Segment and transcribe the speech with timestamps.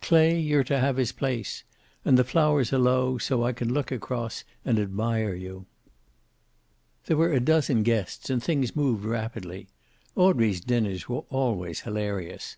[0.00, 1.64] "Clay, you're to have his place.
[2.04, 5.66] And the flowers are low, so I can look across and admire you."
[7.06, 9.66] There were a dozen guests, and things moved rapidly.
[10.14, 12.56] Audrey's dinners were always hilarious.